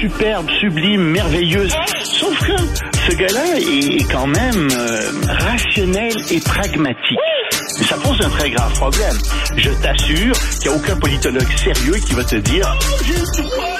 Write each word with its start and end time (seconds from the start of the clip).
superbe, 0.00 0.48
sublime, 0.60 1.02
merveilleuse. 1.12 1.74
Sauf 2.02 2.38
que 2.40 2.56
ce 2.56 3.16
gars-là 3.16 3.58
est 3.58 4.10
quand 4.10 4.26
même 4.26 4.68
euh, 4.72 5.00
rationnel 5.28 6.12
et 6.30 6.40
pragmatique. 6.40 7.18
Mais 7.78 7.84
ça 7.84 7.96
pose 7.96 8.18
un 8.24 8.30
très 8.30 8.50
grave 8.50 8.72
problème. 8.74 9.16
Je 9.56 9.70
t'assure 9.82 10.32
qu'il 10.60 10.70
n'y 10.70 10.76
a 10.76 10.80
aucun 10.80 10.98
politologue 10.98 11.52
sérieux 11.56 12.00
qui 12.06 12.14
va 12.14 12.24
te 12.24 12.36
dire 12.36 12.66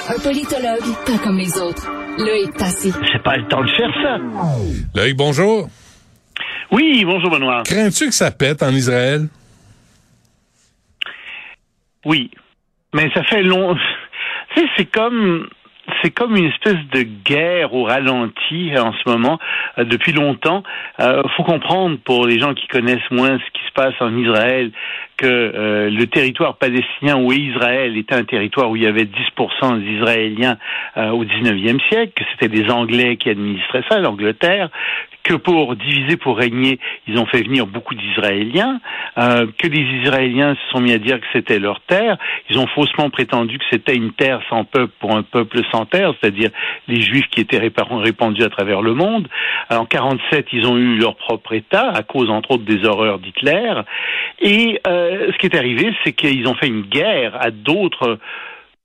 Un 0.09 0.19
politologue, 0.19 0.95
pas 1.05 1.17
comme 1.23 1.37
les 1.37 1.57
autres. 1.57 1.89
Loïc 2.17 2.55
Passy. 2.57 2.93
c'est 3.11 3.23
pas 3.23 3.37
le 3.37 3.47
temps 3.47 3.63
de 3.63 3.69
faire 3.69 3.91
ça. 4.03 4.17
Loïc, 4.95 5.15
bonjour. 5.15 5.69
Oui, 6.71 7.03
bonjour 7.03 7.31
Benoît. 7.31 7.63
Crains-tu 7.65 8.07
que 8.07 8.13
ça 8.13 8.31
pète 8.31 8.61
en 8.61 8.69
Israël? 8.69 9.27
Oui, 12.05 12.31
mais 12.93 13.09
ça 13.13 13.23
fait 13.23 13.41
long. 13.43 13.75
Tu 14.53 14.59
sais, 14.59 14.67
c'est 14.75 14.91
comme 14.91 15.47
c'est 16.01 16.11
comme 16.11 16.35
une 16.35 16.45
espèce 16.45 16.83
de 16.93 17.03
guerre 17.03 17.73
au 17.73 17.83
ralenti 17.83 18.71
en 18.77 18.93
ce 18.93 19.09
moment 19.09 19.39
euh, 19.77 19.83
depuis 19.83 20.11
longtemps. 20.11 20.63
Euh, 20.99 21.23
faut 21.35 21.43
comprendre 21.43 21.97
pour 22.03 22.25
les 22.25 22.39
gens 22.39 22.53
qui 22.53 22.67
connaissent 22.67 23.09
moins 23.11 23.37
ce 23.37 23.51
qui 23.59 23.65
se 23.67 23.73
passe 23.73 23.93
en 23.99 24.15
Israël 24.17 24.71
que 25.21 25.27
euh, 25.27 25.89
le 25.91 26.07
territoire 26.07 26.57
palestinien 26.57 27.17
ou 27.17 27.31
Israël 27.31 27.95
était 27.95 28.15
un 28.15 28.23
territoire 28.23 28.71
où 28.71 28.75
il 28.75 28.83
y 28.83 28.87
avait 28.87 29.05
10% 29.05 29.79
d'Israéliens 29.79 30.57
euh, 30.97 31.09
au 31.09 31.23
19e 31.23 31.79
siècle, 31.89 32.13
que 32.15 32.23
c'était 32.31 32.49
des 32.49 32.71
Anglais 32.71 33.17
qui 33.17 33.29
administraient 33.29 33.83
ça, 33.87 33.99
l'Angleterre, 33.99 34.69
que 35.23 35.35
pour 35.35 35.75
diviser, 35.75 36.17
pour 36.17 36.37
régner, 36.37 36.79
ils 37.07 37.19
ont 37.19 37.27
fait 37.27 37.43
venir 37.43 37.67
beaucoup 37.67 37.93
d'Israéliens, 37.93 38.79
euh, 39.19 39.45
que 39.59 39.67
les 39.67 39.83
Israéliens 40.01 40.55
se 40.55 40.71
sont 40.71 40.81
mis 40.81 40.93
à 40.93 40.97
dire 40.97 41.19
que 41.19 41.27
c'était 41.31 41.59
leur 41.59 41.81
terre. 41.81 42.17
Ils 42.49 42.57
ont 42.57 42.65
faussement 42.67 43.11
prétendu 43.11 43.59
que 43.59 43.65
c'était 43.69 43.95
une 43.95 44.13
terre 44.13 44.41
sans 44.49 44.63
peuple 44.63 44.93
pour 44.99 45.15
un 45.15 45.21
peuple 45.21 45.61
sans 45.71 45.85
c'est-à-dire 45.91 46.49
les 46.87 47.01
Juifs 47.01 47.27
qui 47.29 47.41
étaient 47.41 47.59
répa- 47.59 48.01
répandus 48.01 48.43
à 48.43 48.49
travers 48.49 48.81
le 48.81 48.93
monde. 48.93 49.27
En 49.69 49.85
47, 49.85 50.47
ils 50.53 50.65
ont 50.65 50.77
eu 50.77 50.97
leur 50.97 51.15
propre 51.15 51.53
État 51.53 51.89
à 51.89 52.03
cause, 52.03 52.29
entre 52.29 52.51
autres, 52.51 52.63
des 52.63 52.85
horreurs 52.85 53.19
d'Hitler. 53.19 53.73
Et 54.39 54.79
euh, 54.87 55.31
ce 55.31 55.37
qui 55.37 55.45
est 55.47 55.55
arrivé, 55.55 55.93
c'est 56.03 56.13
qu'ils 56.13 56.47
ont 56.47 56.55
fait 56.55 56.67
une 56.67 56.83
guerre 56.83 57.37
à 57.39 57.51
d'autres 57.51 58.19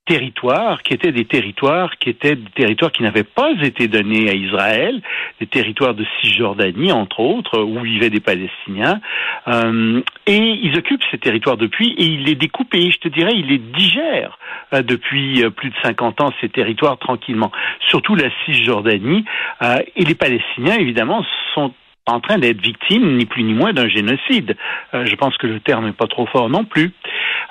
territoires 0.06 0.82
qui 0.82 0.94
étaient 0.94 1.12
des 1.12 1.24
territoires 1.24 1.98
qui 1.98 2.10
étaient 2.10 2.36
des 2.36 2.50
territoires 2.54 2.92
qui 2.92 3.02
n'avaient 3.02 3.24
pas 3.24 3.52
été 3.62 3.88
donnés 3.88 4.30
à 4.30 4.34
Israël, 4.34 5.02
des 5.40 5.46
territoires 5.46 5.94
de 5.94 6.04
Cisjordanie 6.20 6.92
entre 6.92 7.20
autres 7.20 7.60
où 7.60 7.80
vivaient 7.80 8.10
des 8.10 8.20
Palestiniens, 8.20 9.00
Euh, 9.48 10.02
et 10.26 10.38
ils 10.38 10.76
occupent 10.76 11.04
ces 11.10 11.18
territoires 11.18 11.56
depuis 11.56 11.94
et 11.98 12.04
ils 12.04 12.24
les 12.24 12.34
découpent 12.34 12.74
et 12.74 12.90
je 12.90 12.98
te 12.98 13.08
dirais 13.08 13.32
ils 13.34 13.46
les 13.46 13.58
digèrent 13.58 14.38
euh, 14.72 14.82
depuis 14.82 15.44
euh, 15.44 15.50
plus 15.50 15.70
de 15.70 15.74
50 15.82 16.20
ans 16.20 16.32
ces 16.40 16.48
territoires 16.48 16.98
tranquillement, 16.98 17.52
surtout 17.88 18.16
la 18.16 18.28
Cisjordanie 18.44 19.24
euh, 19.62 19.78
et 19.94 20.04
les 20.04 20.16
Palestiniens 20.16 20.76
évidemment 20.78 21.24
sont 21.54 21.72
en 22.06 22.20
train 22.20 22.38
d'être 22.38 22.60
victimes, 22.60 23.16
ni 23.16 23.26
plus 23.26 23.42
ni 23.42 23.52
moins, 23.52 23.72
d'un 23.72 23.88
génocide. 23.88 24.56
Euh, 24.94 25.04
je 25.06 25.14
pense 25.16 25.36
que 25.38 25.46
le 25.46 25.60
terme 25.60 25.86
n'est 25.86 25.92
pas 25.92 26.06
trop 26.06 26.26
fort 26.26 26.48
non 26.48 26.64
plus. 26.64 26.92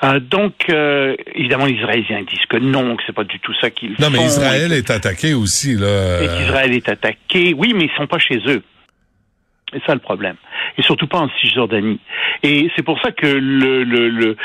Euh, 0.03 0.19
donc, 0.19 0.53
euh, 0.69 1.15
évidemment, 1.35 1.65
les 1.65 1.73
Israéliens 1.75 2.23
disent 2.23 2.45
que 2.49 2.57
non, 2.57 2.95
que 2.95 3.03
c'est 3.05 3.15
pas 3.15 3.23
du 3.23 3.39
tout 3.39 3.53
ça 3.59 3.69
qu'ils 3.69 3.95
Non, 3.99 4.09
mais 4.09 4.17
font, 4.17 4.25
Israël 4.25 4.73
est 4.73 4.89
attaqué 4.89 5.33
aussi, 5.33 5.75
là. 5.75 6.21
et 6.21 6.27
qu'Israël 6.27 6.73
est 6.73 6.89
attaqué. 6.89 7.53
Oui, 7.57 7.73
mais 7.75 7.85
ils 7.85 7.91
sont 7.97 8.07
pas 8.07 8.19
chez 8.19 8.39
eux. 8.47 8.63
C'est 9.73 9.83
ça 9.85 9.93
le 9.93 9.99
problème. 9.99 10.35
Et 10.77 10.83
surtout 10.83 11.07
pas 11.07 11.19
en 11.19 11.29
Cisjordanie. 11.41 11.99
Et 12.43 12.69
c'est 12.75 12.83
pour 12.83 13.01
ça 13.01 13.11
que 13.11 13.25
le, 13.25 13.83
le, 13.83 14.09
le, 14.09 14.37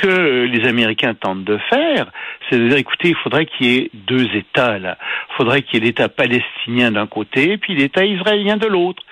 que 0.00 0.44
les 0.44 0.66
Américains 0.68 1.14
tentent 1.14 1.44
de 1.44 1.58
faire, 1.70 2.06
c'est 2.48 2.58
de 2.58 2.68
dire, 2.68 2.78
écoutez, 2.78 3.08
il 3.08 3.16
faudrait 3.16 3.46
qu'il 3.46 3.66
y 3.66 3.76
ait 3.76 3.90
deux 3.94 4.26
États 4.34 4.78
là. 4.78 4.96
Il 5.30 5.36
faudrait 5.36 5.62
qu'il 5.62 5.78
y 5.78 5.82
ait 5.82 5.86
l'État 5.86 6.08
palestinien 6.08 6.90
d'un 6.90 7.06
côté, 7.06 7.58
puis 7.58 7.74
l'État 7.74 8.04
israélien 8.04 8.56
de 8.56 8.66
l'autre. 8.66 9.02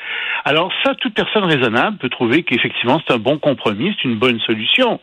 Alors 0.45 0.73
ça, 0.85 0.95
toute 0.95 1.15
personne 1.15 1.45
raisonnable 1.45 1.99
peut 1.99 2.09
trouver 2.09 2.43
qu'effectivement 2.43 3.01
c'est 3.07 3.15
un 3.15 3.19
bon 3.19 3.39
compromis, 3.39 3.95
c'est 3.97 4.09
une 4.09 4.17
bonne 4.17 4.41
solution. 4.41 5.01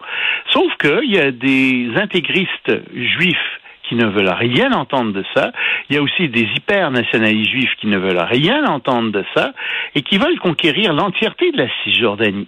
Sauf 0.51 0.71
qu'il 0.77 1.11
y 1.11 1.19
a 1.19 1.31
des 1.31 1.89
intégristes 1.95 2.71
juifs 2.95 3.59
qui 3.87 3.95
ne 3.95 4.05
veulent 4.05 4.33
rien 4.33 4.71
entendre 4.71 5.11
de 5.11 5.23
ça. 5.35 5.51
Il 5.89 5.95
y 5.95 5.99
a 5.99 6.01
aussi 6.01 6.29
des 6.29 6.47
hyper-nationalistes 6.55 7.51
juifs 7.51 7.75
qui 7.79 7.87
ne 7.87 7.97
veulent 7.97 8.25
rien 8.29 8.65
entendre 8.65 9.11
de 9.11 9.23
ça 9.35 9.51
et 9.95 10.01
qui 10.01 10.17
veulent 10.17 10.39
conquérir 10.39 10.93
l'entièreté 10.93 11.51
de 11.51 11.57
la 11.57 11.67
Cisjordanie. 11.83 12.47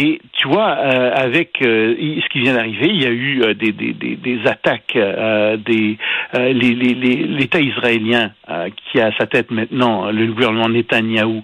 Et 0.00 0.20
tu 0.30 0.46
vois, 0.46 0.76
euh, 0.78 1.10
avec 1.12 1.60
euh, 1.60 1.96
ce 2.22 2.28
qui 2.28 2.38
vient 2.38 2.54
d'arriver, 2.54 2.86
il 2.86 3.02
y 3.02 3.06
a 3.06 3.10
eu 3.10 3.42
euh, 3.42 3.54
des, 3.54 4.46
attaques, 4.46 4.96
des 4.96 5.98
l'État 6.32 7.58
israélien 7.58 8.30
qui 8.76 9.00
a 9.00 9.06
à 9.06 9.12
sa 9.18 9.26
tête 9.26 9.50
maintenant 9.50 10.10
le 10.12 10.26
gouvernement 10.26 10.68
Netanyahou, 10.68 11.42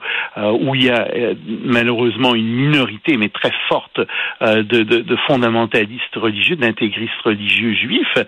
où 0.61 0.75
il 0.75 0.85
y 0.85 0.91
a 0.91 1.09
malheureusement 1.65 2.35
une 2.35 2.47
minorité, 2.47 3.17
mais 3.17 3.29
très 3.29 3.53
forte, 3.69 4.01
de, 4.41 5.17
fondamentalistes 5.27 6.15
religieux, 6.15 6.57
d'intégristes 6.57 7.21
religieux 7.25 7.75
juifs, 7.75 8.19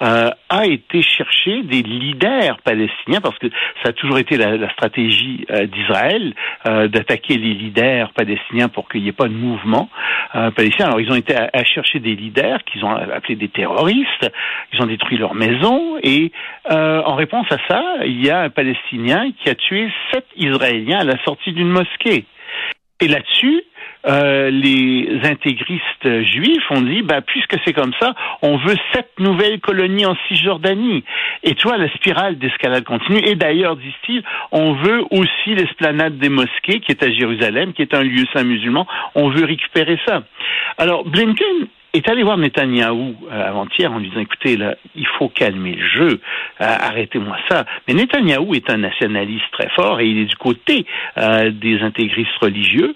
a 0.00 0.66
été 0.66 1.02
chercher 1.02 1.62
des 1.62 1.82
leaders 1.82 2.58
palestiniens, 2.64 3.20
parce 3.20 3.38
que 3.38 3.48
ça 3.82 3.90
a 3.90 3.92
toujours 3.92 4.18
été 4.18 4.36
la, 4.36 4.70
stratégie 4.72 5.46
d'Israël 5.72 6.34
d'attaquer 6.64 7.36
les 7.36 7.54
leaders 7.54 8.10
palestiniens 8.12 8.68
pour 8.68 8.88
qu'il 8.88 9.02
n'y 9.02 9.08
ait 9.08 9.12
pas 9.12 9.28
de 9.28 9.34
mouvement 9.34 9.75
euh, 10.34 10.50
palestinien. 10.50 10.86
Alors 10.86 11.00
ils 11.00 11.10
ont 11.10 11.16
été 11.16 11.34
à, 11.36 11.64
chercher 11.64 11.98
des 11.98 12.14
leaders 12.14 12.62
qu'ils 12.64 12.84
ont 12.84 12.90
appelés 12.90 13.36
des 13.36 13.48
terroristes, 13.48 14.30
ils 14.72 14.82
ont 14.82 14.86
détruit 14.86 15.18
leurs 15.18 15.34
maisons 15.34 15.98
et 16.02 16.32
euh, 16.70 17.02
en 17.02 17.14
réponse 17.14 17.46
à 17.50 17.58
ça, 17.68 17.82
il 18.04 18.24
y 18.24 18.30
a 18.30 18.40
un 18.40 18.50
Palestinien 18.50 19.30
qui 19.42 19.48
a 19.48 19.54
tué 19.54 19.90
sept 20.12 20.26
Israéliens 20.36 21.00
à 21.00 21.04
la 21.04 21.22
sortie 21.24 21.52
d'une 21.52 21.68
mosquée. 21.68 22.24
Et 23.00 23.08
là-dessus, 23.08 23.62
euh, 24.06 24.50
les 24.50 25.20
intégristes 25.24 26.22
juifs 26.22 26.70
ont 26.70 26.82
dit, 26.82 27.02
bah, 27.02 27.20
puisque 27.22 27.56
c'est 27.64 27.72
comme 27.72 27.92
ça, 28.00 28.14
on 28.42 28.56
veut 28.56 28.76
sept 28.92 29.10
nouvelles 29.18 29.60
colonies 29.60 30.06
en 30.06 30.16
Cisjordanie. 30.28 31.04
Et 31.42 31.54
tu 31.54 31.68
vois, 31.68 31.76
la 31.76 31.88
spirale 31.94 32.38
d'escalade 32.38 32.84
continue. 32.84 33.20
Et 33.26 33.34
d'ailleurs, 33.34 33.76
disent-ils, 33.76 34.22
on 34.52 34.74
veut 34.74 35.04
aussi 35.10 35.54
l'esplanade 35.54 36.18
des 36.18 36.28
mosquées, 36.28 36.80
qui 36.80 36.92
est 36.92 37.02
à 37.02 37.10
Jérusalem, 37.10 37.72
qui 37.72 37.82
est 37.82 37.94
un 37.94 38.02
lieu 38.02 38.24
saint 38.32 38.44
musulman. 38.44 38.86
On 39.14 39.30
veut 39.30 39.44
récupérer 39.44 39.98
ça. 40.06 40.22
Alors, 40.78 41.04
Blinken 41.04 41.68
est 41.96 42.08
allé 42.08 42.22
voir 42.22 42.38
Netanyahou 42.38 43.14
euh, 43.30 43.48
avant-hier 43.48 43.92
en 43.92 43.98
lui 43.98 44.08
disant 44.08 44.20
écoutez 44.20 44.56
là 44.56 44.76
il 44.94 45.06
faut 45.18 45.28
calmer 45.28 45.74
le 45.74 45.86
jeu. 45.86 46.20
Euh, 46.60 46.64
arrêtez-moi 46.64 47.36
ça. 47.48 47.64
Mais 47.86 47.94
Netanyahou 47.94 48.54
est 48.54 48.70
un 48.70 48.78
nationaliste 48.78 49.44
très 49.52 49.68
fort 49.70 50.00
et 50.00 50.06
il 50.06 50.18
est 50.18 50.24
du 50.24 50.36
côté 50.36 50.86
euh, 51.18 51.50
des 51.50 51.80
intégristes 51.80 52.36
religieux. 52.40 52.94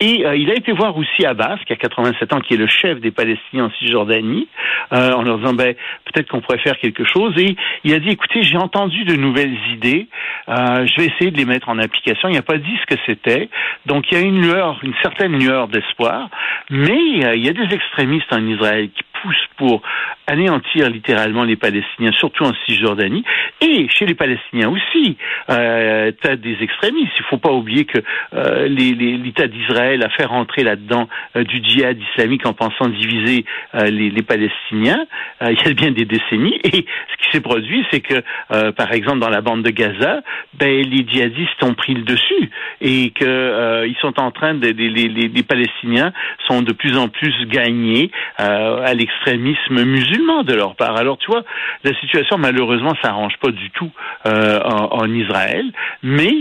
Et 0.00 0.26
euh, 0.26 0.36
il 0.36 0.50
a 0.50 0.54
été 0.54 0.72
voir 0.72 0.96
aussi 0.96 1.24
Abbas 1.24 1.58
qui 1.66 1.72
a 1.72 1.76
87 1.76 2.32
ans 2.32 2.40
qui 2.40 2.54
est 2.54 2.56
le 2.56 2.66
chef 2.66 3.00
des 3.00 3.10
Palestiniens 3.10 3.66
en 3.66 3.70
Cisjordanie 3.78 4.48
euh, 4.92 5.12
en 5.12 5.22
leur 5.22 5.38
disant 5.38 5.54
ben 5.54 5.74
peut-être 6.04 6.28
qu'on 6.28 6.40
pourrait 6.40 6.58
faire 6.58 6.78
quelque 6.78 7.04
chose. 7.04 7.32
Et 7.36 7.56
il 7.84 7.94
a 7.94 7.98
dit 7.98 8.10
écoutez 8.10 8.42
j'ai 8.42 8.58
entendu 8.58 9.04
de 9.04 9.16
nouvelles 9.16 9.56
idées 9.72 10.08
euh, 10.48 10.86
je 10.86 11.00
vais 11.00 11.06
essayer 11.06 11.30
de 11.30 11.36
les 11.36 11.44
mettre 11.44 11.68
en 11.68 11.78
application. 11.78 12.28
Il 12.28 12.34
n'a 12.34 12.42
pas 12.42 12.58
dit 12.58 12.78
ce 12.80 12.94
que 12.94 13.00
c'était. 13.06 13.48
Donc 13.86 14.10
il 14.10 14.18
y 14.18 14.20
a 14.20 14.24
une 14.24 14.40
lueur 14.40 14.78
une 14.82 14.94
certaine 15.02 15.38
lueur 15.38 15.68
d'espoir. 15.68 16.28
Mais 16.70 17.24
euh, 17.24 17.34
il 17.34 17.44
y 17.44 17.48
a 17.48 17.52
des 17.52 17.74
extrémistes 17.74 18.32
en 18.32 18.44
Israël 18.46 18.90
qui 18.90 19.02
poussent 19.22 19.48
pour 19.56 19.82
anéantir 20.26 20.88
littéralement 20.88 21.42
les 21.44 21.56
Palestiniens, 21.56 22.12
surtout 22.12 22.44
en 22.44 22.52
Cisjordanie, 22.64 23.24
et 23.60 23.88
chez 23.88 24.06
les 24.06 24.14
Palestiniens 24.14 24.68
aussi. 24.70 25.16
Euh, 25.50 26.12
tu 26.22 26.28
as 26.28 26.36
des 26.36 26.56
extrémistes. 26.60 27.12
Il 27.18 27.24
faut 27.24 27.38
pas 27.38 27.50
oublier 27.52 27.84
que 27.84 27.98
euh, 28.34 28.68
l'État 28.68 29.48
d'Israël 29.48 30.02
a 30.04 30.08
fait 30.10 30.24
rentrer 30.24 30.62
là-dedans 30.62 31.08
euh, 31.36 31.42
du 31.44 31.62
djihad 31.62 31.98
islamique 32.12 32.46
en 32.46 32.52
pensant 32.52 32.88
diviser 32.88 33.44
euh, 33.74 33.84
les, 33.86 34.10
les 34.10 34.22
Palestiniens. 34.22 35.04
Euh, 35.42 35.52
il 35.52 35.66
y 35.66 35.70
a 35.70 35.74
bien 35.74 35.90
des 35.90 36.04
décennies. 36.04 36.58
Et 36.64 36.86
ce 36.86 37.16
qui 37.24 37.30
s'est 37.32 37.40
produit, 37.40 37.84
c'est 37.90 38.00
que, 38.00 38.22
euh, 38.52 38.70
par 38.72 38.92
exemple, 38.92 39.18
dans 39.18 39.28
la 39.30 39.40
bande 39.40 39.62
de 39.62 39.70
Gaza, 39.70 40.20
ben, 40.54 40.82
les 40.88 41.04
djihadistes 41.06 41.62
ont 41.64 41.74
pris 41.74 41.94
le 41.94 42.02
dessus 42.02 42.50
et 42.80 43.10
que 43.10 43.86
ils 43.86 43.96
sont 44.00 44.18
en 44.20 44.30
train 44.30 44.54
de 44.54 44.68
les, 44.68 44.88
les, 44.88 45.08
les- 45.08 45.28
les 45.28 45.42
Palestiniens 45.42 46.12
sont 46.46 46.62
de 46.62 46.72
plus 46.72 46.96
en 46.96 47.08
plus 47.08 47.34
gagnés 47.46 48.10
à 48.38 48.92
l'extrémisme 48.94 49.82
musulman 49.84 50.11
de 50.18 50.54
leur 50.54 50.74
part. 50.74 50.96
Alors 50.96 51.18
tu 51.18 51.30
vois, 51.30 51.42
la 51.84 51.94
situation 52.00 52.38
malheureusement 52.38 52.94
s'arrange 53.02 53.36
pas 53.38 53.50
du 53.50 53.70
tout 53.70 53.90
euh, 54.26 54.60
en, 54.60 55.12
Israël, 55.12 55.64
mais 56.02 56.32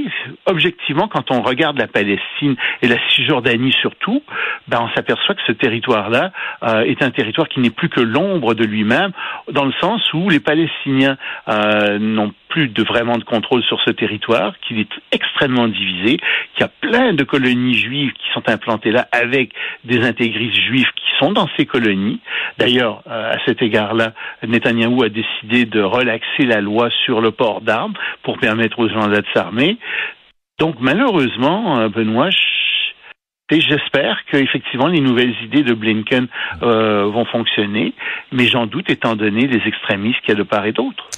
objectivement, 0.45 1.07
quand 1.07 1.31
on 1.31 1.41
regarde 1.41 1.77
la 1.77 1.87
Palestine 1.87 2.55
et 2.81 2.87
la 2.87 2.95
Cisjordanie 3.09 3.73
surtout, 3.81 4.21
ben 4.67 4.79
on 4.81 4.95
s'aperçoit 4.95 5.35
que 5.35 5.41
ce 5.47 5.51
territoire-là 5.51 6.31
euh, 6.63 6.83
est 6.83 7.03
un 7.03 7.11
territoire 7.11 7.49
qui 7.49 7.59
n'est 7.59 7.71
plus 7.71 7.89
que 7.89 8.01
l'ombre 8.01 8.53
de 8.53 8.63
lui-même, 8.63 9.11
dans 9.51 9.65
le 9.65 9.73
sens 9.81 10.01
où 10.13 10.29
les 10.29 10.39
Palestiniens 10.39 11.17
euh, 11.47 11.99
n'ont 11.99 12.33
plus 12.51 12.67
de 12.67 12.83
vraiment 12.83 13.17
de 13.17 13.23
contrôle 13.23 13.63
sur 13.63 13.81
ce 13.81 13.91
territoire, 13.91 14.53
qu'il 14.59 14.79
est 14.79 14.91
extrêmement 15.11 15.67
divisé, 15.67 16.17
qu'il 16.53 16.61
y 16.61 16.63
a 16.63 16.71
plein 16.81 17.13
de 17.13 17.23
colonies 17.23 17.73
juives 17.73 18.11
qui 18.11 18.31
sont 18.33 18.47
implantées 18.47 18.91
là 18.91 19.07
avec 19.11 19.53
des 19.85 20.03
intégristes 20.03 20.61
juifs 20.61 20.91
qui 20.95 21.07
sont 21.19 21.31
dans 21.31 21.47
ces 21.57 21.65
colonies. 21.65 22.19
D'ailleurs, 22.57 23.01
euh, 23.07 23.33
à 23.33 23.37
cet 23.45 23.61
égard-là, 23.61 24.13
Netanyahou 24.45 25.03
a 25.03 25.09
décidé 25.09 25.65
de 25.65 25.81
relaxer 25.81 26.43
la 26.45 26.61
loi 26.61 26.89
sur 27.05 27.21
le 27.21 27.31
port 27.31 27.61
d'armes 27.61 27.93
pour 28.23 28.37
permettre 28.37 28.79
aux 28.79 28.89
gens 28.89 29.07
d'être 29.07 29.35
armés. 29.35 29.77
Donc 30.59 30.75
malheureusement, 30.79 31.79
euh, 31.79 31.89
Benoît, 31.89 32.29
j'espère 33.59 34.19
qu'effectivement 34.31 34.87
les 34.87 35.01
nouvelles 35.01 35.35
idées 35.43 35.63
de 35.63 35.73
Blinken 35.73 36.27
euh, 36.63 37.05
vont 37.07 37.25
fonctionner, 37.25 37.93
mais 38.31 38.47
j'en 38.47 38.65
doute 38.65 38.89
étant 38.89 39.15
donné 39.15 39.47
les 39.47 39.61
extrémistes 39.67 40.21
qu'il 40.21 40.29
y 40.29 40.37
a 40.37 40.39
de 40.39 40.43
part 40.43 40.65
et 40.65 40.71
d'autre. 40.71 41.09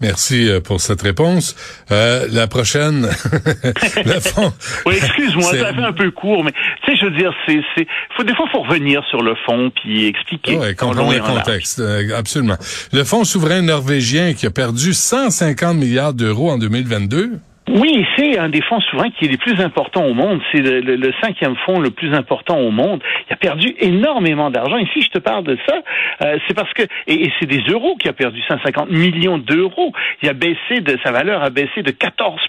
Merci 0.00 0.48
euh, 0.48 0.60
pour 0.60 0.80
cette 0.80 1.02
réponse. 1.02 1.54
Euh, 1.90 2.26
la 2.32 2.46
prochaine, 2.46 3.02
le 4.04 4.20
fond. 4.20 4.52
oui, 4.86 4.94
excuse-moi, 4.96 5.42
ça 5.42 5.74
fait 5.74 5.82
un 5.82 5.92
peu 5.92 6.10
court, 6.10 6.44
mais 6.44 6.52
tu 6.84 6.92
sais, 6.92 6.96
je 7.00 7.06
veux 7.06 7.16
dire, 7.16 7.32
c'est, 7.46 7.60
c'est, 7.76 7.86
faut 8.16 8.24
des 8.24 8.34
fois 8.34 8.46
faut 8.50 8.62
revenir 8.62 9.02
sur 9.10 9.22
le 9.22 9.34
fond 9.46 9.70
puis 9.70 10.06
expliquer. 10.06 10.56
Oui, 10.56 10.74
comprendre 10.74 11.12
le 11.12 11.20
contexte, 11.20 11.80
euh, 11.80 12.16
absolument. 12.16 12.56
Le 12.92 13.04
fonds 13.04 13.24
souverain 13.24 13.62
norvégien 13.62 14.34
qui 14.34 14.46
a 14.46 14.50
perdu 14.50 14.92
150 14.92 15.76
milliards 15.76 16.14
d'euros 16.14 16.50
en 16.50 16.58
2022. 16.58 17.38
Oui, 17.68 18.04
c'est 18.16 18.38
un 18.38 18.48
des 18.48 18.60
fonds 18.60 18.80
souverains 18.80 19.10
qui 19.10 19.26
est 19.26 19.28
les 19.28 19.36
plus 19.36 19.60
importants 19.60 20.04
au 20.04 20.14
monde. 20.14 20.40
C'est 20.50 20.60
le, 20.60 21.12
cinquième 21.22 21.54
fonds 21.64 21.78
le 21.78 21.90
plus 21.90 22.12
important 22.12 22.58
au 22.58 22.72
monde. 22.72 23.00
Il 23.28 23.32
a 23.32 23.36
perdu 23.36 23.74
énormément 23.78 24.50
d'argent. 24.50 24.78
Et 24.78 24.86
si 24.92 25.00
je 25.00 25.10
te 25.10 25.18
parle 25.18 25.44
de 25.44 25.56
ça, 25.66 25.76
euh, 26.22 26.38
c'est 26.46 26.54
parce 26.54 26.72
que 26.72 26.82
et, 27.06 27.30
c'est 27.38 27.46
des 27.46 27.62
euros 27.70 27.94
qui 27.96 28.08
a 28.08 28.12
perdu 28.12 28.42
150 28.48 28.90
millions 28.90 29.38
d'euros. 29.38 29.92
Il 30.22 30.28
a 30.28 30.32
baissé 30.32 30.80
de 30.80 30.98
sa 31.04 31.12
valeur 31.12 31.42
a 31.44 31.50
baissé 31.50 31.82
de 31.82 31.92
14 31.92 32.40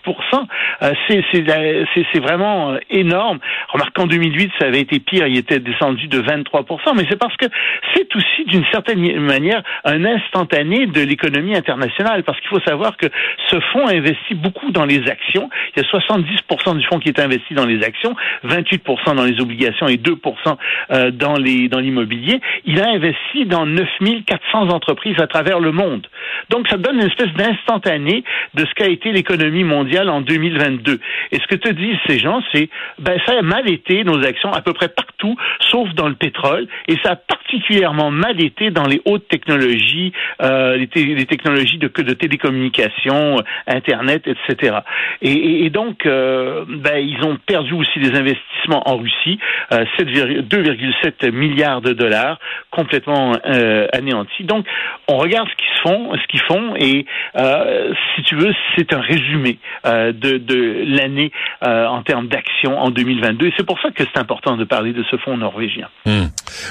euh, 0.82 0.94
C'est 1.08 2.20
vraiment 2.20 2.72
euh, 2.72 2.80
énorme. 2.90 3.38
Remarque 3.70 3.96
qu'en 3.96 4.08
2008 4.08 4.52
ça 4.58 4.66
avait 4.66 4.82
été 4.82 5.00
pire. 5.00 5.28
Il 5.28 5.38
était 5.38 5.60
descendu 5.60 6.08
de 6.08 6.20
23 6.20 6.66
Mais 6.96 7.06
c'est 7.08 7.20
parce 7.20 7.38
que 7.38 7.46
c'est 7.94 8.14
aussi 8.16 8.46
d'une 8.48 8.66
certaine 8.72 9.20
manière 9.20 9.62
un 9.86 10.06
instantané 10.06 10.88
de 10.88 11.02
l'économie 11.02 11.56
internationale. 11.56 12.24
Parce 12.24 12.40
qu'il 12.40 12.50
faut 12.50 12.62
savoir 12.66 12.98
que 12.98 13.08
ce 13.52 13.60
fonds 13.72 13.88
investit 13.88 14.34
beaucoup 14.34 14.72
dans 14.72 14.86
les 14.86 15.03
actions. 15.10 15.50
Il 15.76 15.84
y 15.84 15.86
a 15.86 15.90
70% 15.90 16.78
du 16.78 16.86
fonds 16.86 17.00
qui 17.00 17.10
est 17.10 17.20
investi 17.20 17.54
dans 17.54 17.66
les 17.66 17.84
actions, 17.84 18.16
28% 18.46 19.16
dans 19.16 19.24
les 19.24 19.40
obligations 19.40 19.88
et 19.88 19.98
2% 19.98 20.58
euh, 20.92 21.12
dans 21.12 21.38
les 21.38 21.68
dans 21.70 21.80
l'immobilier. 21.80 22.40
Il 22.66 22.82
a 22.82 22.90
investi 22.90 23.46
dans 23.46 23.66
9400 23.66 24.70
entreprises 24.70 25.20
à 25.20 25.28
travers 25.28 25.60
le 25.60 25.72
monde. 25.72 26.08
Donc 26.50 26.68
ça 26.68 26.78
donne 26.78 26.96
une 26.96 27.08
espèce 27.08 27.34
d'instantané 27.34 28.24
de 28.54 28.66
ce 28.66 28.74
qu'a 28.74 28.88
été 28.88 29.12
l'économie 29.12 29.64
mondiale 29.64 30.10
en 30.10 30.22
2022. 30.22 31.00
Et 31.32 31.38
ce 31.38 31.48
que 31.48 31.56
te 31.56 31.70
disent 31.70 31.98
ces 32.08 32.20
gens, 32.20 32.42
c'est 32.54 32.70
ben 33.00 33.20
ça 33.26 33.38
a 33.38 33.42
mal 33.42 33.70
été 33.70 34.04
nos 34.04 34.24
actions 34.24 34.52
à 34.52 34.62
peu 34.62 34.74
près 34.74 34.90
partout, 34.90 35.36
sauf 35.60 35.90
dans 35.94 36.08
le 36.08 36.16
pétrole, 36.16 36.68
et 36.88 36.98
ça 37.04 37.12
a 37.12 37.16
particulièrement 37.16 38.12
mal 38.12 38.42
été 38.42 38.72
dans 38.72 38.86
les 38.86 39.02
hautes 39.06 39.28
technologies, 39.28 40.14
euh, 40.42 40.78
les, 40.78 41.26
technologies 41.26 41.78
de, 41.78 41.88
de 41.88 42.14
télécommunications, 42.14 43.38
Internet, 43.68 44.28
etc. 44.28 44.78
Et, 45.22 45.70
donc, 45.70 46.06
euh, 46.06 46.66
ben, 46.68 46.98
ils 46.98 47.24
ont 47.24 47.38
perdu 47.46 47.74
aussi 47.74 48.00
des 48.00 48.18
investissements 48.18 48.88
en 48.90 48.98
Russie, 48.98 49.40
euh, 49.72 49.86
2,7 50.00 51.32
milliards 51.32 51.82
de 51.82 51.94
dollars 51.94 52.40
complètement 52.72 53.34
euh, 53.46 53.88
anéantis. 53.94 54.44
Donc, 54.44 54.66
on 55.08 55.18
regarde 55.18 55.48
ce 55.50 55.56
qu'ils 55.56 55.92
font, 55.92 56.12
ce 56.14 56.28
qu'ils 56.28 56.42
font, 56.42 56.76
et 56.76 57.06
euh, 57.38 57.94
si 58.16 58.24
tu 58.24 58.36
veux, 58.36 58.54
c'est 58.76 58.94
un 58.94 59.00
résumé 59.00 59.60
euh, 59.86 60.12
de, 60.12 60.38
de 60.38 60.84
l'année 60.88 61.32
en 61.62 62.02
termes 62.04 62.28
d'action 62.28 62.78
en 62.78 62.90
2022. 62.90 63.48
Et 63.48 63.54
c'est 63.58 63.66
pour 63.66 63.80
ça 63.80 63.90
que 63.92 64.04
c'est 64.04 64.20
important 64.20 64.58
de 64.58 64.64
parler 64.64 64.92
de 64.94 65.04
ce 65.10 65.18
fonds 65.18 65.38
norvégien. 65.38 65.88
Hmm. 66.06 66.26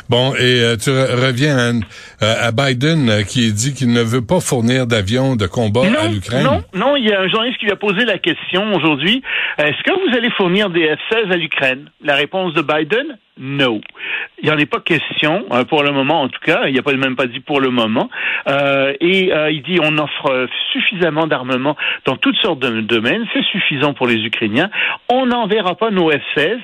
Bon, 0.09 0.35
et 0.35 0.77
tu 0.83 0.91
reviens 0.91 1.81
à, 2.21 2.53
Biden 2.53 3.25
qui 3.27 3.53
dit 3.53 3.75
qu'il 3.75 3.93
ne 3.93 4.03
veut 4.03 4.25
pas 4.25 4.41
fournir 4.41 4.87
d'avions 4.87 5.37
de 5.37 5.47
combat 5.47 5.83
à 5.83 6.09
l'Ukraine. 6.09 6.45
Non, 6.45 6.63
non, 6.75 6.97
il 6.97 7.09
y 7.09 7.13
a 7.13 7.21
un 7.21 7.29
journaliste 7.29 7.59
qui 7.59 7.67
lui 7.67 7.73
a 7.73 7.77
posé 7.77 8.05
la 8.05 8.12
question 8.19 8.75
aujourd'hui. 8.75 9.23
Est-ce 9.59 9.83
que 9.83 9.93
vous 9.93 10.17
allez 10.17 10.31
fournir 10.31 10.71
des 10.71 10.87
F-16 10.87 11.33
à 11.33 11.37
l'Ukraine? 11.37 11.91
La 12.03 12.15
réponse 12.15 12.55
de 12.55 12.63
Biden, 12.63 13.19
non. 13.39 13.81
Il 14.43 14.49
n'y 14.49 14.55
en 14.55 14.59
est 14.59 14.67
pas 14.67 14.81
question, 14.81 15.47
euh, 15.53 15.65
pour 15.65 15.83
le 15.83 15.91
moment 15.91 16.21
en 16.21 16.29
tout 16.29 16.41
cas, 16.45 16.65
il 16.67 16.73
n'y 16.75 16.79
a 16.79 16.83
pas 16.83 16.93
même 16.93 17.17
pas 17.17 17.27
dit 17.27 17.41
pour 17.41 17.61
le 17.61 17.71
moment. 17.71 18.11
Euh, 18.47 18.93
et 19.01 19.33
euh, 19.33 19.51
il 19.51 19.63
dit 19.63 19.79
on 19.83 19.97
offre 19.97 20.49
suffisamment 20.73 21.27
d'armement 21.27 21.77
dans 22.05 22.17
toutes 22.17 22.37
sortes 22.37 22.59
de 22.59 22.83
domaines, 22.83 23.27
c'est 23.33 23.45
suffisant 23.45 23.95
pour 23.95 24.07
les 24.07 24.23
Ukrainiens. 24.23 24.71
On 25.09 25.27
n'enverra 25.27 25.77
pas 25.77 25.91
nos 25.91 26.11
F-16. 26.11 26.59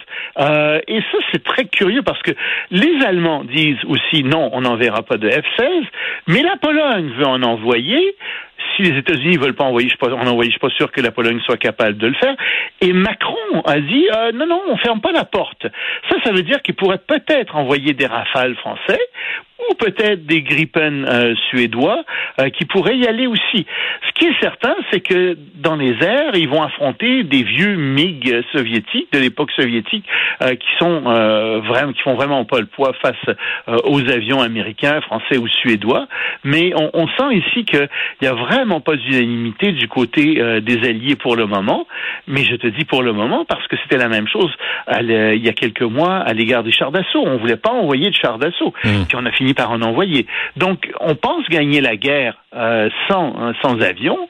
et 0.89 1.01
ça, 1.01 1.19
c'est 1.33 1.43
très 1.43 1.65
curieux 1.65 2.03
parce 2.03 2.21
que 2.23 2.33
les 2.71 3.03
Allemands 3.05 3.45
disent 3.45 3.83
aussi 3.87 4.23
non, 4.23 4.51
on 4.53 4.61
n'enverra 4.61 5.03
pas 5.03 5.17
de 5.17 5.29
F-16, 5.29 5.85
mais 6.27 6.43
la 6.43 6.57
Pologne 6.57 7.11
veut 7.17 7.27
en 7.27 7.43
envoyer 7.43 8.15
si 8.77 8.83
les 8.83 8.99
États-Unis 8.99 9.37
veulent 9.37 9.55
pas 9.55 9.65
envoyer, 9.65 9.89
je 9.89 9.95
suis 9.95 10.51
suis 10.51 10.59
pas 10.59 10.71
sûr 10.71 10.91
que 10.91 11.01
la 11.01 11.11
Pologne 11.11 11.41
soit 11.41 11.57
capable 11.57 11.97
de 11.99 12.07
le 12.09 12.15
faire. 12.15 12.35
Et 12.81 12.93
Macron 12.93 13.63
a 13.65 13.81
dit 13.81 14.07
euh, 14.15 14.33
non, 14.33 14.47
non, 14.47 14.63
on 14.69 14.77
ferme 14.77 15.01
pas 15.01 15.13
la 15.13 15.25
porte. 15.25 15.67
Ça, 16.09 16.17
ça 16.25 16.33
veut 16.33 16.43
dire 16.43 16.63
qu'il 16.63 16.75
pourrait 16.75 17.01
peut-être 17.07 17.57
envoyer 17.57 17.93
des 17.93 18.07
rafales 18.07 18.57
français 18.57 19.01
ou 19.59 19.75
peut-être 19.75 20.25
des 20.27 20.43
Gripen 20.43 21.05
euh, 21.05 21.35
suédois 21.49 22.05
euh, 22.41 22.49
qui 22.51 22.65
pourraient 22.65 22.97
y 22.97 23.07
aller 23.07 23.27
aussi. 23.27 23.67
Ce 24.07 24.13
qui 24.15 24.27
est 24.27 24.41
certain, 24.41 24.75
c'est 24.91 25.01
que 25.01 25.37
dans 25.57 25.77
les 25.77 25.97
airs, 26.03 26.35
ils 26.35 26.49
vont 26.49 26.63
affronter 26.63 27.25
des 27.25 27.43
vieux 27.43 27.77
MiG 27.77 28.43
soviétiques 28.53 29.13
de 29.13 29.19
l'époque 29.19 29.51
soviétique 29.53 30.05
euh, 30.43 30.55
qui 30.55 30.69
sont 30.79 31.01
vraiment, 31.01 31.93
qui 31.93 32.03
font 32.03 32.15
vraiment 32.15 32.45
pas 32.45 32.61
le 32.61 32.67
poids 32.67 32.93
face 33.03 33.37
aux 33.85 34.01
avions 34.09 34.41
américains, 34.41 35.01
français 35.01 35.37
ou 35.39 35.49
suédois. 35.49 36.07
Mais 36.45 36.73
on, 36.77 36.91
on 36.95 37.09
sent 37.09 37.35
ici 37.35 37.65
qu'il 37.65 37.89
n'y 38.23 38.29
a 38.29 38.35
vraiment 38.35 38.81
pas 38.81 38.97
d'unanimité 38.97 39.73
du 39.73 39.89
côté 39.89 40.61
des 40.61 40.89
alliés 40.89 41.17
pour 41.17 41.37
le 41.37 41.47
moment. 41.47 41.87
Mais 42.27 42.45
je 42.45 42.55
te 42.57 42.67
dis 42.67 42.85
pour 42.85 43.03
le 43.03 43.13
moment 43.13 43.45
parce 43.45 43.67
que 43.69 43.77
c'était 43.83 43.97
la 43.97 44.09
même 44.09 44.29
chose 44.29 44.51
il 45.01 45.45
y 45.45 45.49
a 45.49 45.53
quelques 45.53 45.83
mois 45.83 46.17
à 46.17 46.33
l'égard 46.33 46.63
des 46.63 46.73
chars 46.73 46.93
d'assaut. 46.93 47.23
On 47.25 47.39
voulait 47.39 47.57
pas 47.57 47.71
envoyer 47.71 48.11
de 48.11 48.15
chars 48.15 48.39
d'assaut. 48.39 48.73
Mmh. 48.85 49.05
Puis 49.09 49.17
on 49.17 49.27
a 49.27 49.31
fini 49.33 49.48
par 49.55 49.71
en 49.71 49.83
envoyer. 49.83 50.27
Donc, 50.57 50.91
on 51.01 51.15
pense 51.15 51.49
gagner 51.49 51.81
la 51.81 51.97
guerre 51.97 52.37
euh, 52.55 52.89
sans, 53.09 53.35
hein, 53.39 53.55
sans 53.63 53.81
avion. 53.81 54.29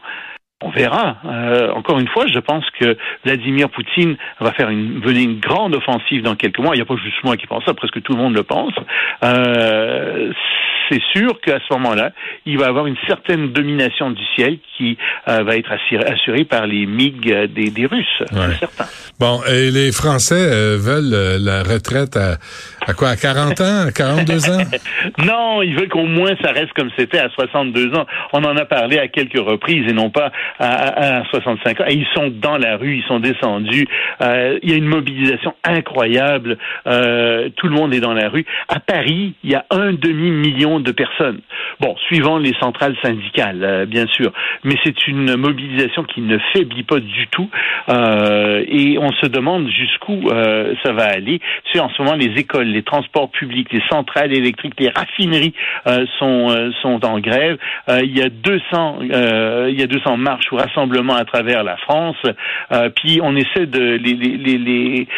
On 0.61 0.71
verra. 0.71 1.19
Euh, 1.25 1.71
encore 1.73 2.01
une 2.01 2.09
fois, 2.09 2.27
je 2.27 2.41
pense 2.41 2.65
que 2.81 2.97
Vladimir 3.25 3.71
Poutine 3.71 4.17
va 4.41 4.51
faire 4.53 4.67
venir 4.67 5.31
une 5.31 5.39
grande 5.39 5.77
offensive 5.77 6.23
dans 6.23 6.35
quelques 6.35 6.59
mois. 6.59 6.75
Il 6.75 6.79
n'y 6.79 6.83
a 6.83 6.85
pas 6.85 6.97
juste 6.97 7.23
moi 7.23 7.37
qui 7.37 7.47
pense 7.47 7.65
ça, 7.65 7.75
presque 7.75 8.03
tout 8.03 8.13
le 8.13 8.19
monde 8.19 8.35
le 8.35 8.43
pense. 8.43 8.73
Euh, 9.23 10.33
c'est 10.89 11.03
sûr 11.13 11.41
qu'à 11.41 11.59
ce 11.59 11.75
moment-là, 11.75 12.13
il 12.47 12.59
va 12.59 12.67
avoir 12.67 12.87
une 12.87 12.97
certaine 13.07 13.53
domination 13.53 14.11
du 14.11 14.23
ciel 14.35 14.59
qui 14.77 14.97
euh, 15.29 15.43
va 15.43 15.57
être 15.57 15.71
assurée, 15.73 16.45
par 16.45 16.67
les 16.67 16.87
MiG 16.87 17.49
des, 17.49 17.71
des 17.71 17.87
Russes, 17.87 18.23
c'est 18.31 18.59
certain. 18.59 18.85
Bon, 19.19 19.41
et 19.51 19.71
les 19.71 19.93
Français 19.93 20.35
euh, 20.39 20.77
veulent 20.79 21.13
euh, 21.13 21.39
la 21.41 21.63
retraite 21.63 22.17
à, 22.17 22.37
à 22.87 22.95
quoi, 22.95 23.09
à 23.09 23.17
40 23.17 23.61
ans, 23.61 23.87
à 23.89 23.93
42 23.93 24.51
ans? 24.51 24.59
non, 25.25 25.63
ils 25.63 25.75
veulent 25.75 25.89
qu'au 25.89 26.07
moins 26.07 26.33
ça 26.43 26.53
reste 26.53 26.73
comme 26.75 26.91
c'était 26.97 27.19
à 27.19 27.29
62 27.31 27.95
ans. 27.97 28.07
On 28.33 28.45
en 28.45 28.57
a 28.57 28.65
parlé 28.65 28.99
à 28.99 29.09
quelques 29.09 29.39
reprises 29.39 29.89
et 29.89 29.93
non 29.93 30.11
pas 30.11 30.31
à, 30.59 31.19
à, 31.19 31.25
65 31.31 31.81
ans. 31.81 31.85
Et 31.89 31.95
ils 31.95 32.07
sont 32.15 32.29
dans 32.29 32.57
la 32.57 32.77
rue, 32.77 32.99
ils 32.99 33.05
sont 33.05 33.21
descendus. 33.21 33.87
il 34.21 34.71
y 34.71 34.73
a 34.73 34.77
une 34.77 34.87
mobilisation 34.87 35.55
incroyable. 35.65 36.59
tout 36.85 37.67
le 37.67 37.75
monde 37.75 37.93
est 37.95 38.01
dans 38.01 38.15
la 38.15 38.29
rue. 38.29 38.47
À 38.69 38.81
Paris, 38.81 39.35
il 39.43 39.51
y 39.51 39.55
a 39.55 39.67
un 39.71 39.93
demi-million 39.93 40.78
de 40.81 40.93
personnes. 40.93 41.41
Bon, 41.81 41.97
suivant 42.07 42.39
les 42.39 42.55
centrales 42.61 42.97
syndicales, 43.03 43.63
euh, 43.63 43.87
bien 43.87 44.07
sûr, 44.07 44.33
mais 44.65 44.77
c'est 44.85 45.07
une 45.07 45.37
mobilisation 45.37 46.05
qui 46.05 46.21
ne 46.21 46.39
faiblit 46.53 46.83
pas 46.83 47.01
du 47.01 47.27
tout, 47.29 47.49
euh, 47.89 48.65
et 48.69 48.99
on 48.99 49.13
se 49.13 49.27
demande 49.27 49.69
jusqu'où 49.69 50.29
euh, 50.31 50.75
ça 50.83 50.93
va 50.93 51.05
aller. 51.05 51.41
Sais, 51.73 51.81
en 51.81 51.89
ce 51.91 52.03
moment, 52.03 52.17
les 52.17 52.39
écoles, 52.39 52.69
les 52.69 52.83
transports 52.83 53.31
publics, 53.31 53.73
les 53.73 53.83
centrales 53.91 54.33
électriques, 54.33 54.75
les 54.79 54.89
raffineries 54.89 55.55
sont 56.19 56.73
sont 56.83 57.05
en 57.05 57.19
grève. 57.21 57.59
il 57.89 58.17
y 58.17 58.23
a 58.23 58.29
200 58.29 58.99
il 59.03 59.79
y 59.79 59.83
a 59.83 59.87
200 59.87 60.17
marches 60.17 60.51
ou 60.53 60.57
rassemblements 60.57 61.17
à 61.17 61.25
travers 61.25 61.63
la 61.65 61.77
France. 61.77 62.17
puis 62.97 63.21
on 63.23 63.37
essaie 63.37 63.67
de 63.67 63.99
les, 64.03 64.15
les, 64.15 64.59
les, 64.59 65.09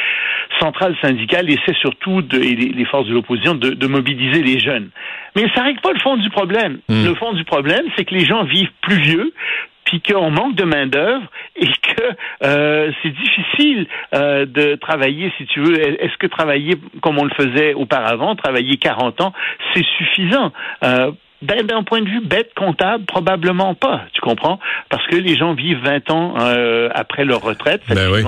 centrales 0.61 0.97
syndicales 1.03 1.51
essaient 1.51 1.79
surtout 1.81 2.23
de, 2.23 2.39
et 2.39 2.55
les, 2.55 2.85
forces 2.85 3.09
de 3.09 3.15
l'opposition 3.15 3.55
de, 3.55 3.87
mobiliser 3.87 4.43
les 4.43 4.59
jeunes. 4.59 4.91
Ça 5.55 5.63
règle 5.63 5.81
pas 5.81 5.93
le 5.93 5.99
fond 6.01 6.17
du 6.17 6.31
problème. 6.31 6.81
Hmm. 6.89 7.05
Le 7.05 7.15
fond 7.15 7.33
du 7.33 7.45
problème, 7.45 7.85
c'est 7.97 8.05
que 8.05 8.15
les 8.15 8.25
gens 8.25 8.45
vivent 8.45 8.73
plus 8.83 8.97
vieux, 8.97 9.33
puis 9.85 10.01
qu'on 10.01 10.31
manque 10.31 10.55
de 10.55 10.65
main 10.65 10.87
d'œuvre 10.87 11.27
et 11.57 11.67
que 11.67 12.03
euh, 12.45 12.93
c'est 13.03 13.11
difficile 13.11 13.87
euh, 14.15 14.47
de 14.47 14.77
travailler, 14.77 15.33
si 15.37 15.47
tu 15.47 15.61
veux. 15.61 15.79
Est-ce 15.81 16.17
que 16.19 16.27
travailler 16.27 16.75
comme 17.03 17.19
on 17.19 17.25
le 17.25 17.35
faisait 17.35 17.75
auparavant, 17.75 18.37
travailler 18.37 18.77
40 18.77 19.21
ans, 19.21 19.33
c'est 19.75 19.85
suffisant? 19.99 20.53
Euh, 20.85 21.11
Ben, 21.43 21.67
d'un 21.67 21.83
point 21.83 22.03
de 22.03 22.09
vue 22.09 22.21
bête 22.21 22.53
comptable, 22.55 23.05
probablement 23.07 23.75
pas. 23.75 24.03
Tu 24.13 24.21
comprends? 24.21 24.59
Parce 24.91 25.07
que 25.07 25.17
les 25.17 25.37
gens 25.37 25.55
vivent 25.55 25.81
20 25.83 26.11
ans 26.11 26.35
euh, 26.41 26.89
après 26.95 27.25
leur 27.25 27.41
retraite, 27.41 27.83
Ben 27.89 28.11
oui. 28.13 28.23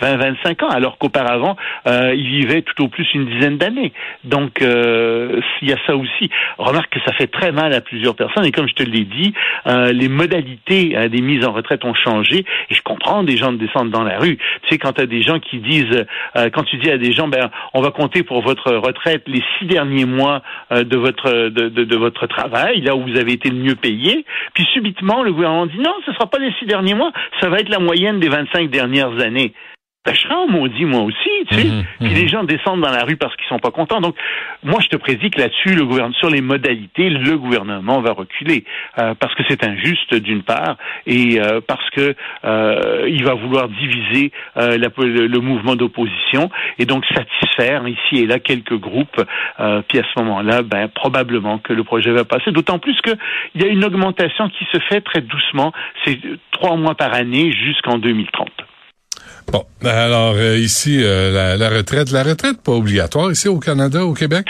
20-25 0.00 0.64
ans, 0.64 0.68
alors 0.68 0.98
qu'auparavant 0.98 1.56
euh, 1.86 2.12
ils 2.14 2.26
vivaient 2.26 2.62
tout 2.62 2.82
au 2.82 2.88
plus 2.88 3.06
une 3.14 3.26
dizaine 3.26 3.56
d'années. 3.58 3.92
Donc 4.24 4.62
euh, 4.62 5.40
il 5.62 5.68
y 5.68 5.72
a 5.72 5.76
ça 5.86 5.96
aussi. 5.96 6.30
Remarque 6.58 6.90
que 6.92 7.00
ça 7.06 7.12
fait 7.12 7.28
très 7.28 7.52
mal 7.52 7.72
à 7.72 7.80
plusieurs 7.80 8.14
personnes 8.16 8.44
et 8.44 8.52
comme 8.52 8.68
je 8.68 8.74
te 8.74 8.82
l'ai 8.82 9.04
dit, 9.04 9.32
euh, 9.66 9.92
les 9.92 10.08
modalités 10.08 10.96
euh, 10.96 11.08
des 11.08 11.20
mises 11.20 11.44
en 11.44 11.52
retraite 11.52 11.84
ont 11.84 11.94
changé 11.94 12.44
et 12.70 12.74
je 12.74 12.82
comprends 12.82 13.22
des 13.22 13.36
gens 13.36 13.52
de 13.52 13.58
descendre 13.58 13.90
dans 13.90 14.02
la 14.02 14.18
rue. 14.18 14.36
Tu 14.62 14.70
sais 14.70 14.78
quand 14.78 14.94
tu 14.94 15.02
as 15.02 15.06
des 15.06 15.22
gens 15.22 15.38
qui 15.38 15.58
disent 15.58 16.04
euh, 16.36 16.50
quand 16.50 16.64
tu 16.64 16.76
dis 16.78 16.90
à 16.90 16.98
des 16.98 17.12
gens 17.12 17.28
ben 17.28 17.50
on 17.74 17.80
va 17.80 17.90
compter 17.90 18.22
pour 18.22 18.42
votre 18.42 18.72
retraite 18.72 19.22
les 19.26 19.42
six 19.58 19.66
derniers 19.66 20.04
mois 20.06 20.42
euh, 20.72 20.84
de 20.84 20.96
votre 20.96 21.30
de, 21.48 21.68
de, 21.68 21.84
de 21.84 21.96
votre 21.96 22.26
travail, 22.26 22.55
là 22.82 22.96
où 22.96 23.02
vous 23.02 23.16
avez 23.16 23.32
été 23.32 23.50
le 23.50 23.56
mieux 23.56 23.74
payé, 23.74 24.24
puis 24.54 24.64
subitement 24.72 25.22
le 25.22 25.32
gouvernement 25.32 25.66
dit 25.66 25.78
non, 25.78 25.94
ce 26.04 26.12
sera 26.12 26.26
pas 26.26 26.38
les 26.38 26.52
six 26.58 26.66
derniers 26.66 26.94
mois, 26.94 27.12
ça 27.40 27.48
va 27.48 27.58
être 27.58 27.68
la 27.68 27.78
moyenne 27.78 28.20
des 28.20 28.28
25 28.28 28.70
dernières 28.70 29.20
années. 29.20 29.52
Ben, 30.06 30.14
je 30.14 30.20
serais 30.20 30.34
en 30.34 30.46
maudit, 30.46 30.84
moi 30.84 31.00
aussi, 31.00 31.28
tu 31.48 31.54
sais. 31.56 31.64
Mhm, 31.68 31.84
Puis 31.98 32.08
mhm. 32.10 32.14
les 32.14 32.28
gens 32.28 32.44
descendent 32.44 32.80
dans 32.80 32.90
la 32.92 33.02
rue 33.02 33.16
parce 33.16 33.34
qu'ils 33.36 33.46
sont 33.48 33.58
pas 33.58 33.72
contents. 33.72 34.00
Donc, 34.00 34.14
moi, 34.62 34.78
je 34.80 34.86
te 34.86 34.96
prédis 34.96 35.30
que 35.30 35.40
là-dessus, 35.40 35.74
le 35.74 35.84
gouvernement, 35.84 36.14
sur 36.14 36.30
les 36.30 36.40
modalités, 36.40 37.10
le 37.10 37.36
gouvernement 37.36 38.00
va 38.00 38.12
reculer 38.12 38.64
euh, 38.98 39.14
parce 39.18 39.34
que 39.34 39.42
c'est 39.48 39.64
injuste 39.64 40.14
d'une 40.14 40.42
part 40.44 40.76
et 41.06 41.40
euh, 41.40 41.60
parce 41.66 41.90
que 41.90 42.14
euh, 42.44 43.06
il 43.08 43.24
va 43.24 43.34
vouloir 43.34 43.68
diviser 43.68 44.30
euh, 44.56 44.78
la- 44.78 44.88
le, 44.96 45.26
le 45.26 45.38
mouvement 45.40 45.74
d'opposition 45.74 46.50
et 46.78 46.86
donc 46.86 47.04
satisfaire 47.06 47.86
ici 47.88 48.22
et 48.22 48.26
là 48.26 48.38
quelques 48.38 48.78
groupes. 48.78 49.20
Euh, 49.58 49.82
puis 49.88 49.98
à 49.98 50.02
ce 50.14 50.22
moment-là, 50.22 50.62
ben 50.62 50.86
probablement 50.88 51.58
que 51.58 51.72
le 51.72 51.82
projet 51.82 52.12
va 52.12 52.24
passer. 52.24 52.52
D'autant 52.52 52.78
plus 52.78 53.00
que 53.00 53.10
il 53.56 53.62
y 53.62 53.64
a 53.64 53.68
une 53.68 53.84
augmentation 53.84 54.48
qui 54.50 54.64
se 54.72 54.78
fait 54.88 55.00
très 55.00 55.20
doucement. 55.20 55.72
C'est 56.04 56.18
trois 56.52 56.76
mois 56.76 56.94
par 56.94 57.12
année 57.12 57.50
jusqu'en 57.52 57.98
2030. 57.98 58.48
Bon, 59.52 59.64
alors 59.84 60.34
euh, 60.36 60.58
ici, 60.58 60.98
euh, 61.02 61.30
la, 61.32 61.56
la 61.56 61.68
retraite, 61.68 62.10
la 62.10 62.22
retraite 62.22 62.60
pas 62.62 62.72
obligatoire 62.72 63.30
ici 63.30 63.48
au 63.48 63.58
Canada, 63.58 64.04
au 64.04 64.12
Québec? 64.12 64.46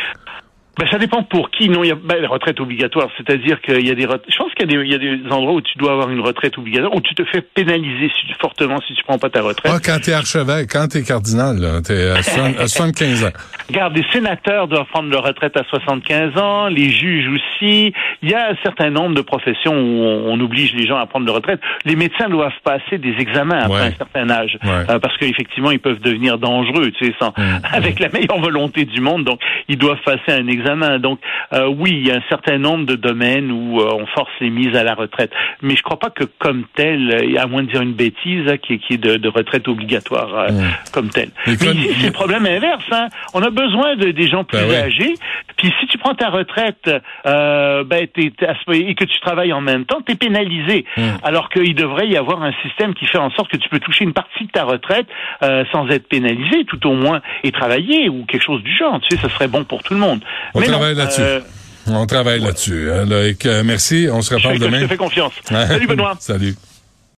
Ben, 0.78 0.86
ça 0.90 0.98
dépend 0.98 1.22
pour 1.22 1.50
qui. 1.50 1.68
Non, 1.70 1.82
il 1.84 1.88
y 1.88 1.90
a 1.90 1.94
ben, 1.94 2.20
la 2.20 2.28
retraite 2.28 2.60
obligatoire, 2.60 3.08
c'est-à-dire 3.16 3.60
qu'il 3.62 3.86
y 3.86 3.90
a 3.90 3.94
des 3.94 4.02
je 4.02 4.36
pense 4.36 4.52
qu'il 4.54 4.70
y 4.70 4.74
a 4.74 4.78
des 4.78 4.84
il 4.86 4.92
y 4.92 4.94
a 4.94 4.98
des 4.98 5.30
endroits 5.32 5.54
où 5.54 5.60
tu 5.62 5.78
dois 5.78 5.92
avoir 5.92 6.10
une 6.10 6.20
retraite 6.20 6.58
obligatoire 6.58 6.94
où 6.94 7.00
tu 7.00 7.14
te 7.14 7.24
fais 7.24 7.40
pénaliser 7.40 8.10
si- 8.10 8.32
fortement 8.38 8.78
si 8.86 8.92
tu 8.94 9.02
prends 9.04 9.18
pas 9.18 9.30
ta 9.30 9.40
retraite. 9.40 9.72
Ah, 9.74 9.78
quand 9.82 9.98
t'es 10.02 10.12
archevêque, 10.12 10.68
quand 10.70 10.86
t'es 10.88 11.02
cardinal, 11.02 11.56
là, 11.58 11.80
t'es 11.80 12.10
à, 12.10 12.22
soixante- 12.22 12.60
à 12.60 12.66
75 12.68 13.24
ans. 13.24 13.30
Regarde, 13.68 13.96
les 13.96 14.04
sénateurs 14.12 14.68
doivent 14.68 14.86
prendre 14.92 15.08
leur 15.10 15.24
retraite 15.24 15.56
à 15.56 15.64
75 15.64 16.36
ans, 16.36 16.66
les 16.68 16.90
juges 16.90 17.28
aussi. 17.28 17.94
Il 18.22 18.30
y 18.30 18.34
a 18.34 18.50
un 18.50 18.56
certain 18.62 18.90
nombre 18.90 19.14
de 19.14 19.22
professions 19.22 19.72
où 19.72 20.02
on, 20.04 20.32
on 20.34 20.40
oblige 20.40 20.74
les 20.74 20.86
gens 20.86 20.98
à 20.98 21.06
prendre 21.06 21.24
leur 21.24 21.36
retraite. 21.36 21.60
Les 21.86 21.96
médecins 21.96 22.28
doivent 22.28 22.52
passer 22.62 22.98
des 22.98 23.14
examens 23.18 23.60
après 23.60 23.76
Ouais. 23.80 23.86
un 23.88 23.96
certain 23.96 24.28
âge, 24.30 24.58
Ouais. 24.62 24.70
euh, 24.90 24.98
parce 24.98 25.16
qu'effectivement, 25.16 25.70
ils 25.70 25.80
peuvent 25.80 26.00
devenir 26.00 26.36
dangereux, 26.38 26.90
tu 26.90 27.06
sais, 27.06 27.14
sans, 27.18 27.30
Mm. 27.36 27.60
avec 27.72 27.98
la 27.98 28.08
meilleure 28.10 28.38
volonté 28.40 28.84
du 28.84 29.00
monde. 29.00 29.24
Donc, 29.24 29.40
ils 29.68 29.78
doivent 29.78 30.02
passer 30.04 30.32
un 30.38 30.46
examen. 30.46 30.65
Donc, 30.98 31.20
euh, 31.52 31.66
oui, 31.68 31.90
il 31.92 32.06
y 32.08 32.10
a 32.10 32.16
un 32.16 32.22
certain 32.28 32.58
nombre 32.58 32.86
de 32.86 32.96
domaines 32.96 33.50
où 33.52 33.80
euh, 33.80 33.92
on 33.94 34.06
force 34.06 34.30
les 34.40 34.50
mises 34.50 34.74
à 34.76 34.82
la 34.82 34.94
retraite. 34.94 35.30
Mais 35.62 35.76
je 35.76 35.82
crois 35.82 35.98
pas 35.98 36.10
que 36.10 36.24
comme 36.38 36.64
tel, 36.74 37.10
euh, 37.14 37.40
à 37.40 37.46
moins 37.46 37.62
de 37.62 37.70
dire 37.70 37.82
une 37.82 37.92
bêtise, 37.92 38.48
hein, 38.48 38.56
qui 38.56 38.74
est, 38.74 38.78
qui 38.78 38.94
est 38.94 38.98
de, 38.98 39.16
de 39.16 39.28
retraite 39.28 39.68
obligatoire 39.68 40.34
euh, 40.34 40.46
Mm. 40.50 40.62
comme 40.92 41.08
tel. 41.10 41.28
Mais 41.46 41.52
ici, 41.54 41.90
c'est 42.00 42.06
le 42.06 42.12
problème 42.12 42.46
inverse. 42.46 42.84
Hein. 42.92 43.08
On 43.34 43.42
a 43.42 43.50
besoin 43.50 43.96
de, 43.96 44.10
des 44.10 44.26
gens 44.28 44.44
plus 44.44 44.58
Ben 44.58 44.68
oui. 44.68 44.76
âgés. 44.76 45.14
Puis 45.56 45.72
si 45.80 45.86
tu 45.86 45.96
prends 45.98 46.14
ta 46.14 46.28
retraite 46.28 46.90
euh, 47.26 47.82
ben, 47.84 48.06
t'es- 48.08 48.32
et 48.74 48.94
que 48.94 49.04
tu 49.04 49.20
travailles 49.20 49.52
en 49.52 49.60
même 49.60 49.84
temps, 49.86 50.00
tu 50.06 50.12
es 50.12 50.14
pénalisé. 50.16 50.84
Mm. 50.96 51.02
Alors 51.22 51.48
qu'il 51.48 51.74
devrait 51.74 52.08
y 52.08 52.16
avoir 52.16 52.42
un 52.42 52.52
système 52.62 52.94
qui 52.94 53.06
fait 53.06 53.18
en 53.18 53.30
sorte 53.30 53.50
que 53.50 53.56
tu 53.56 53.68
peux 53.68 53.78
toucher 53.80 54.04
une 54.04 54.12
partie 54.12 54.44
de 54.46 54.50
ta 54.50 54.64
retraite 54.64 55.06
euh, 55.42 55.64
sans 55.72 55.88
être 55.88 56.08
pénalisé, 56.08 56.64
tout 56.66 56.86
au 56.86 56.92
moins, 56.94 57.20
et 57.42 57.52
travailler 57.52 58.08
ou 58.08 58.24
quelque 58.26 58.42
chose 58.44 58.62
du 58.62 58.74
genre. 58.76 59.00
Tu 59.00 59.16
sais, 59.16 59.22
ce 59.22 59.28
serait 59.30 59.48
bon 59.48 59.64
pour 59.64 59.82
tout 59.82 59.94
le 59.94 60.00
monde. 60.00 60.20
On 60.54 60.60
Mais 60.60 60.66
non, 60.66 60.72
travaille 60.74 60.94
là-dessus. 60.94 61.20
euh, 61.22 61.40
On 61.88 62.04
travaille 62.06 62.40
là-dessus. 62.40 62.90
hein, 62.90 63.04
Loïc. 63.06 63.46
Euh, 63.46 63.62
merci. 63.64 64.08
On 64.12 64.20
se 64.20 64.34
reparle 64.34 64.54
fais- 64.56 64.60
je 64.60 64.64
demain. 64.66 64.80
te 64.82 64.86
fais 64.88 64.96
confiance. 64.96 65.32
Salut 65.44 65.86
Benoît. 65.86 66.14
Salut. 66.18 66.54